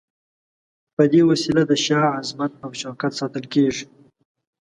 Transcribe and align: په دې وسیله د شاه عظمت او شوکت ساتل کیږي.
په 0.95 1.03
دې 1.11 1.21
وسیله 1.29 1.63
د 1.67 1.73
شاه 1.85 2.07
عظمت 2.19 2.51
او 2.63 2.69
شوکت 2.81 3.11
ساتل 3.19 3.45
کیږي. 3.53 3.85